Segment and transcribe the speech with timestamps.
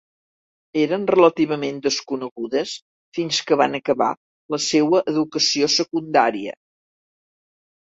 [0.83, 2.73] Eren relativament desconegudes
[3.19, 4.11] fins que van acabar
[4.57, 6.61] la seua educació secundària.